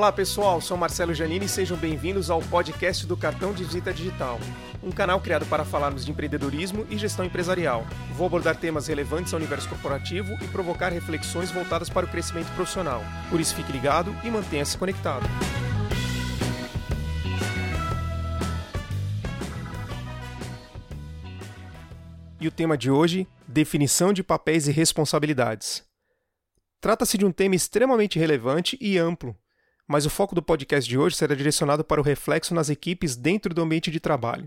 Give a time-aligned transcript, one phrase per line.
[0.00, 4.40] Olá pessoal, sou Marcelo Janini e sejam bem-vindos ao podcast do Cartão de Visita Digital,
[4.82, 7.84] um canal criado para falarmos de empreendedorismo e gestão empresarial.
[8.16, 13.02] Vou abordar temas relevantes ao universo corporativo e provocar reflexões voltadas para o crescimento profissional.
[13.28, 15.26] Por isso, fique ligado e mantenha-se conectado.
[22.40, 25.84] E o tema de hoje: definição de papéis e responsabilidades.
[26.80, 29.36] Trata-se de um tema extremamente relevante e amplo,
[29.90, 33.52] mas o foco do podcast de hoje será direcionado para o reflexo nas equipes dentro
[33.52, 34.46] do ambiente de trabalho.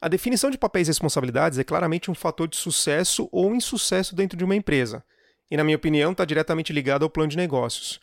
[0.00, 4.38] A definição de papéis e responsabilidades é claramente um fator de sucesso ou insucesso dentro
[4.38, 5.04] de uma empresa,
[5.50, 7.98] e, na minha opinião, está diretamente ligado ao plano de negócios.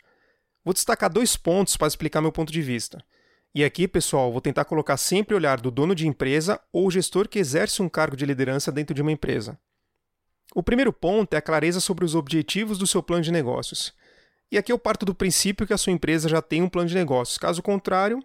[0.62, 3.02] Vou destacar dois pontos para explicar meu ponto de vista.
[3.56, 7.30] E aqui, pessoal, vou tentar colocar sempre o olhar do dono de empresa ou gestor
[7.30, 9.58] que exerce um cargo de liderança dentro de uma empresa.
[10.54, 13.98] O primeiro ponto é a clareza sobre os objetivos do seu plano de negócios.
[14.52, 16.96] E aqui eu parto do princípio que a sua empresa já tem um plano de
[16.96, 17.38] negócios.
[17.38, 18.20] Caso contrário,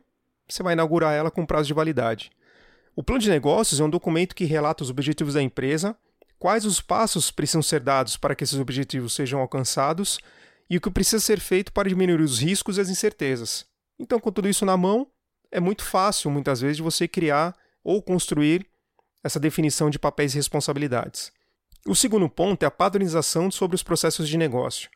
[0.49, 2.31] você vai inaugurar ela com prazo de validade.
[2.97, 5.97] O plano de negócios é um documento que relata os objetivos da empresa,
[6.39, 10.19] quais os passos precisam ser dados para que esses objetivos sejam alcançados
[10.71, 13.67] e o que precisa ser feito para diminuir os riscos e as incertezas.
[13.99, 15.07] Então, com tudo isso na mão,
[15.51, 18.67] é muito fácil, muitas vezes, de você criar ou construir
[19.23, 21.33] essa definição de papéis e responsabilidades.
[21.87, 24.89] O segundo ponto é a padronização sobre os processos de negócio.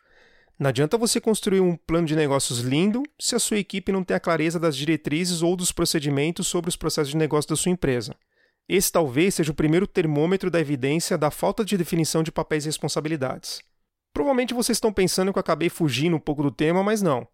[0.58, 4.16] Não adianta você construir um plano de negócios lindo se a sua equipe não tem
[4.16, 8.16] a clareza das diretrizes ou dos procedimentos sobre os processos de negócio da sua empresa.
[8.68, 12.68] Esse talvez seja o primeiro termômetro da evidência da falta de definição de papéis e
[12.68, 13.62] responsabilidades.
[14.12, 17.26] Provavelmente vocês estão pensando que eu acabei fugindo um pouco do tema, mas não.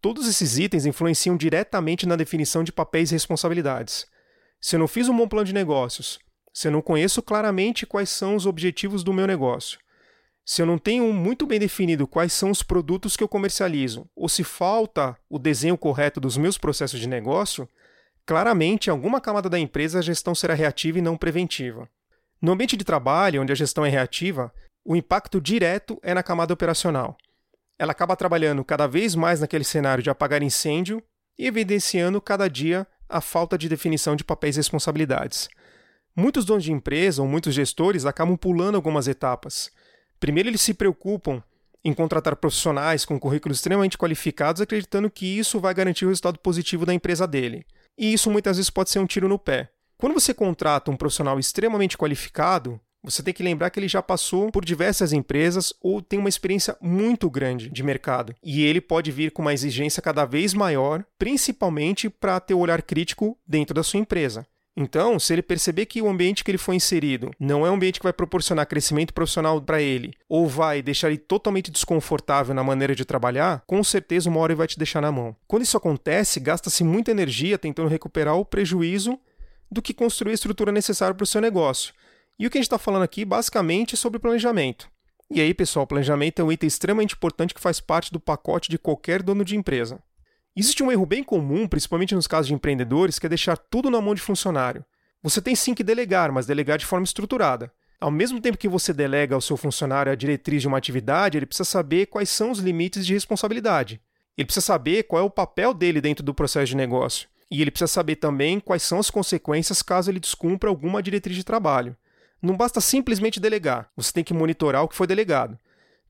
[0.00, 4.06] Todos esses itens influenciam diretamente na definição de papéis e responsabilidades.
[4.58, 6.18] Se eu não fiz um bom plano de negócios,
[6.52, 9.78] se eu não conheço claramente quais são os objetivos do meu negócio,
[10.44, 14.28] se eu não tenho muito bem definido quais são os produtos que eu comercializo, ou
[14.28, 17.68] se falta o desenho correto dos meus processos de negócio,
[18.26, 21.88] claramente em alguma camada da empresa a gestão será reativa e não preventiva.
[22.40, 24.52] No ambiente de trabalho, onde a gestão é reativa,
[24.84, 27.16] o impacto direto é na camada operacional.
[27.78, 31.02] Ela acaba trabalhando cada vez mais naquele cenário de apagar incêndio
[31.38, 35.48] e evidenciando cada dia a falta de definição de papéis e responsabilidades.
[36.14, 39.70] Muitos donos de empresa ou muitos gestores acabam pulando algumas etapas.
[40.24, 41.42] Primeiro, eles se preocupam
[41.84, 46.86] em contratar profissionais com currículos extremamente qualificados, acreditando que isso vai garantir o resultado positivo
[46.86, 47.66] da empresa dele.
[47.98, 49.68] E isso muitas vezes pode ser um tiro no pé.
[49.98, 54.50] Quando você contrata um profissional extremamente qualificado, você tem que lembrar que ele já passou
[54.50, 58.34] por diversas empresas ou tem uma experiência muito grande de mercado.
[58.42, 62.80] E ele pode vir com uma exigência cada vez maior, principalmente para ter o olhar
[62.80, 64.46] crítico dentro da sua empresa.
[64.76, 68.00] Então, se ele perceber que o ambiente que ele foi inserido não é um ambiente
[68.00, 72.94] que vai proporcionar crescimento profissional para ele, ou vai deixar ele totalmente desconfortável na maneira
[72.94, 75.36] de trabalhar, com certeza uma hora ele vai te deixar na mão.
[75.46, 79.18] Quando isso acontece, gasta-se muita energia tentando recuperar o prejuízo
[79.70, 81.94] do que construir a estrutura necessária para o seu negócio.
[82.36, 84.90] E o que a gente está falando aqui basicamente é sobre planejamento.
[85.30, 88.78] E aí, pessoal, planejamento é um item extremamente importante que faz parte do pacote de
[88.78, 90.00] qualquer dono de empresa.
[90.56, 94.00] Existe um erro bem comum, principalmente nos casos de empreendedores, que é deixar tudo na
[94.00, 94.84] mão de funcionário.
[95.20, 97.72] Você tem sim que delegar, mas delegar de forma estruturada.
[98.00, 101.46] Ao mesmo tempo que você delega ao seu funcionário a diretriz de uma atividade, ele
[101.46, 104.00] precisa saber quais são os limites de responsabilidade.
[104.36, 107.28] Ele precisa saber qual é o papel dele dentro do processo de negócio.
[107.50, 111.44] E ele precisa saber também quais são as consequências caso ele descumpra alguma diretriz de
[111.44, 111.96] trabalho.
[112.40, 115.58] Não basta simplesmente delegar, você tem que monitorar o que foi delegado.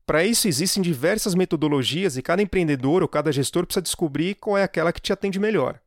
[0.05, 4.63] Para isso, existem diversas metodologias e cada empreendedor ou cada gestor precisa descobrir qual é
[4.63, 5.79] aquela que te atende melhor.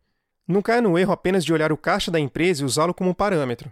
[0.47, 3.71] Não caia no erro apenas de olhar o caixa da empresa e usá-lo como parâmetro.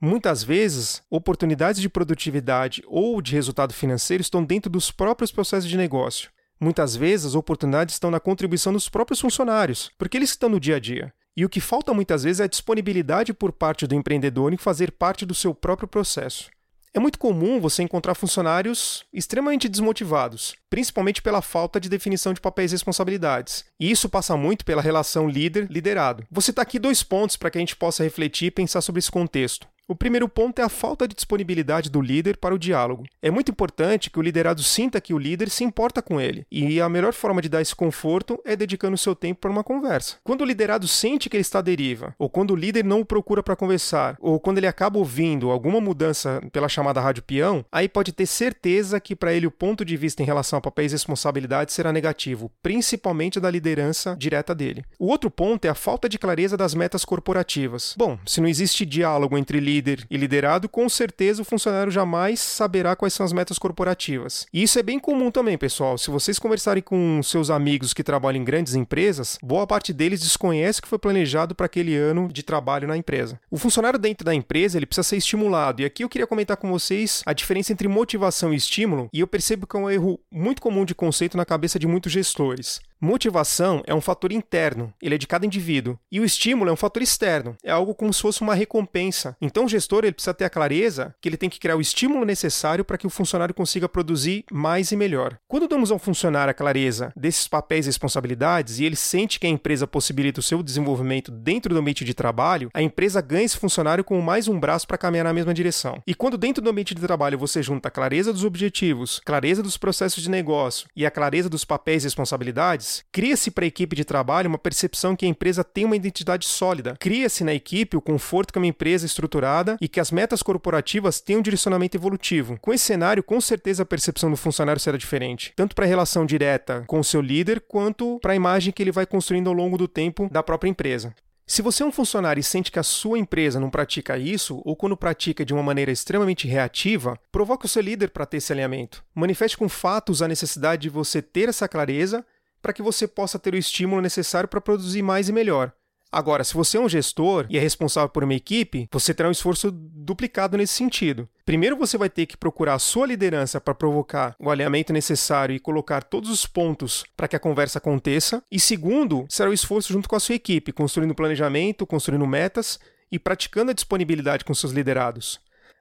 [0.00, 5.76] Muitas vezes, oportunidades de produtividade ou de resultado financeiro estão dentro dos próprios processos de
[5.76, 6.30] negócio.
[6.60, 10.76] Muitas vezes, as oportunidades estão na contribuição dos próprios funcionários, porque eles estão no dia
[10.76, 11.12] a dia.
[11.36, 14.92] E o que falta muitas vezes é a disponibilidade por parte do empreendedor em fazer
[14.92, 16.48] parte do seu próprio processo.
[16.94, 22.72] É muito comum você encontrar funcionários extremamente desmotivados, principalmente pela falta de definição de papéis
[22.72, 23.64] e responsabilidades.
[23.78, 26.24] E isso passa muito pela relação líder-liderado.
[26.30, 29.10] Vou citar aqui dois pontos para que a gente possa refletir e pensar sobre esse
[29.10, 29.66] contexto.
[29.90, 33.06] O primeiro ponto é a falta de disponibilidade do líder para o diálogo.
[33.22, 36.78] É muito importante que o liderado sinta que o líder se importa com ele, e
[36.78, 40.16] a melhor forma de dar esse conforto é dedicando seu tempo para uma conversa.
[40.22, 43.04] Quando o liderado sente que ele está à deriva, ou quando o líder não o
[43.04, 47.88] procura para conversar, ou quando ele acaba ouvindo alguma mudança pela chamada rádio peão, aí
[47.88, 50.96] pode ter certeza que para ele o ponto de vista em relação a papéis e
[50.96, 54.84] responsabilidades será negativo, principalmente da liderança direta dele.
[54.98, 57.94] O outro ponto é a falta de clareza das metas corporativas.
[57.96, 62.40] Bom, se não existe diálogo entre líderes líder e liderado, com certeza o funcionário jamais
[62.40, 64.46] saberá quais são as metas corporativas.
[64.52, 65.96] E isso é bem comum também, pessoal.
[65.96, 70.80] Se vocês conversarem com seus amigos que trabalham em grandes empresas, boa parte deles desconhece
[70.80, 73.40] o que foi planejado para aquele ano de trabalho na empresa.
[73.50, 75.80] O funcionário dentro da empresa ele precisa ser estimulado.
[75.80, 79.26] E aqui eu queria comentar com vocês a diferença entre motivação e estímulo, e eu
[79.26, 82.80] percebo que é um erro muito comum de conceito na cabeça de muitos gestores.
[83.00, 86.76] Motivação é um fator interno, ele é de cada indivíduo, e o estímulo é um
[86.76, 89.36] fator externo, é algo como se fosse uma recompensa.
[89.40, 92.24] Então o gestor ele precisa ter a clareza que ele tem que criar o estímulo
[92.24, 95.38] necessário para que o funcionário consiga produzir mais e melhor.
[95.46, 99.50] Quando damos ao funcionário a clareza desses papéis e responsabilidades e ele sente que a
[99.50, 104.02] empresa possibilita o seu desenvolvimento dentro do ambiente de trabalho, a empresa ganha esse funcionário
[104.02, 106.02] com mais um braço para caminhar na mesma direção.
[106.04, 109.76] E quando dentro do ambiente de trabalho você junta a clareza dos objetivos, clareza dos
[109.76, 114.04] processos de negócio e a clareza dos papéis e responsabilidades, cria-se para a equipe de
[114.04, 116.96] trabalho uma percepção que a empresa tem uma identidade sólida.
[116.98, 121.20] Cria-se na equipe o conforto que é uma empresa estruturada e que as metas corporativas
[121.20, 122.58] têm um direcionamento evolutivo.
[122.60, 126.24] Com esse cenário, com certeza a percepção do funcionário será diferente, tanto para a relação
[126.24, 129.76] direta com o seu líder, quanto para a imagem que ele vai construindo ao longo
[129.76, 131.14] do tempo da própria empresa.
[131.50, 134.76] Se você é um funcionário e sente que a sua empresa não pratica isso, ou
[134.76, 139.02] quando pratica de uma maneira extremamente reativa, provoque o seu líder para ter esse alinhamento.
[139.14, 142.22] Manifeste com fatos a necessidade de você ter essa clareza
[142.60, 145.72] para que você possa ter o estímulo necessário para produzir mais e melhor.
[146.10, 149.32] Agora, se você é um gestor e é responsável por uma equipe, você terá um
[149.32, 151.28] esforço duplicado nesse sentido.
[151.44, 155.60] Primeiro, você vai ter que procurar a sua liderança para provocar o alinhamento necessário e
[155.60, 158.42] colocar todos os pontos para que a conversa aconteça.
[158.50, 162.78] E segundo, será o esforço junto com a sua equipe, construindo planejamento, construindo metas
[163.12, 165.40] e praticando a disponibilidade com seus liderados.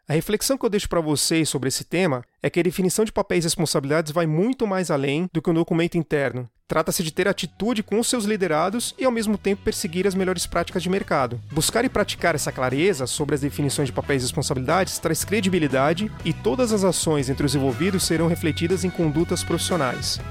[0.10, 3.12] A reflexão que eu deixo para vocês sobre esse tema é que a definição de
[3.12, 6.50] papéis e responsabilidades vai muito mais além do que um documento interno.
[6.66, 10.48] Trata-se de ter atitude com os seus liderados e, ao mesmo tempo, perseguir as melhores
[10.48, 11.42] práticas de mercado.
[11.52, 16.32] Buscar e praticar essa clareza sobre as definições de papéis e responsabilidades traz credibilidade e
[16.32, 20.22] todas as ações entre os envolvidos serão refletidas em condutas profissionais.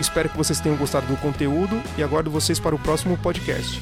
[0.00, 3.80] Espero que vocês tenham gostado do conteúdo e aguardo vocês para o próximo podcast.